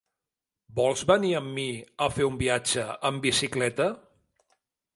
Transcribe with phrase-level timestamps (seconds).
[0.79, 1.65] Vols venir amb mi
[2.05, 3.91] a fer un viatge amb bicicleta?